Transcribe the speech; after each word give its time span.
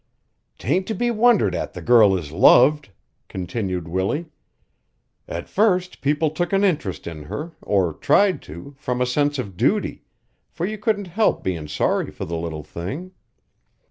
"'Tain't 0.57 0.87
to 0.87 0.95
be 0.95 1.11
wondered 1.11 1.53
at 1.53 1.73
the 1.73 1.79
girl 1.83 2.17
is 2.17 2.31
loved," 2.31 2.89
continued 3.29 3.87
Willie. 3.87 4.31
"At 5.27 5.47
first 5.47 6.01
people 6.01 6.31
took 6.31 6.51
an 6.53 6.63
interest 6.63 7.05
in 7.05 7.25
her, 7.25 7.51
or 7.61 7.93
tried 7.93 8.41
to, 8.49 8.73
from 8.79 8.99
a 8.99 9.05
sense 9.05 9.37
of 9.37 9.55
duty, 9.55 10.01
for 10.49 10.65
you 10.65 10.79
couldn't 10.79 11.05
help 11.09 11.43
bein' 11.43 11.67
sorry 11.67 12.09
for 12.09 12.25
the 12.25 12.35
little 12.35 12.63
thing. 12.63 13.11